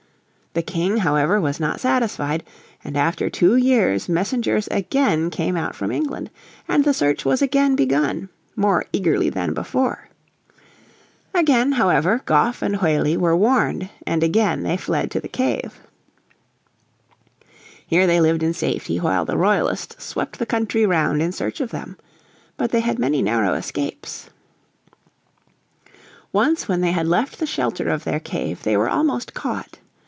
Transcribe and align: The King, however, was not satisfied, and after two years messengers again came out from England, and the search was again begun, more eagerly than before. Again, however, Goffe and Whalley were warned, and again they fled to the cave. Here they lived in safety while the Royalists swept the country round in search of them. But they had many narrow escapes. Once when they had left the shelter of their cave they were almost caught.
The 0.53 0.61
King, 0.61 0.97
however, 0.97 1.39
was 1.39 1.61
not 1.61 1.79
satisfied, 1.79 2.43
and 2.83 2.97
after 2.97 3.29
two 3.29 3.55
years 3.55 4.09
messengers 4.09 4.67
again 4.69 5.29
came 5.29 5.55
out 5.55 5.75
from 5.75 5.93
England, 5.93 6.29
and 6.67 6.83
the 6.83 6.93
search 6.93 7.23
was 7.23 7.41
again 7.41 7.77
begun, 7.77 8.27
more 8.57 8.83
eagerly 8.91 9.29
than 9.29 9.53
before. 9.53 10.09
Again, 11.33 11.71
however, 11.71 12.21
Goffe 12.25 12.61
and 12.61 12.81
Whalley 12.81 13.15
were 13.15 13.33
warned, 13.33 13.89
and 14.05 14.23
again 14.23 14.63
they 14.63 14.75
fled 14.75 15.09
to 15.11 15.21
the 15.21 15.29
cave. 15.29 15.79
Here 17.87 18.05
they 18.05 18.19
lived 18.19 18.43
in 18.43 18.53
safety 18.53 18.97
while 18.99 19.23
the 19.23 19.37
Royalists 19.37 20.03
swept 20.03 20.37
the 20.37 20.45
country 20.45 20.85
round 20.85 21.21
in 21.21 21.31
search 21.31 21.61
of 21.61 21.71
them. 21.71 21.95
But 22.57 22.71
they 22.71 22.81
had 22.81 22.99
many 22.99 23.21
narrow 23.21 23.53
escapes. 23.53 24.29
Once 26.33 26.67
when 26.67 26.81
they 26.81 26.91
had 26.91 27.07
left 27.07 27.39
the 27.39 27.45
shelter 27.45 27.87
of 27.87 28.03
their 28.03 28.19
cave 28.19 28.63
they 28.63 28.75
were 28.75 28.89
almost 28.89 29.33
caught. 29.33 29.77